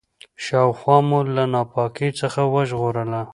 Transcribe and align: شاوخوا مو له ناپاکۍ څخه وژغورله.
شاوخوا 0.45 0.97
مو 1.07 1.19
له 1.35 1.43
ناپاکۍ 1.53 2.09
څخه 2.19 2.41
وژغورله. 2.53 3.21